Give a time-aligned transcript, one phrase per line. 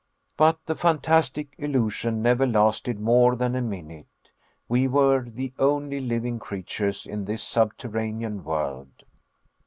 [0.35, 4.31] But the fantastic illusion never lasted more than a minute.
[4.67, 9.03] We were the only living creatures in this subterranean world!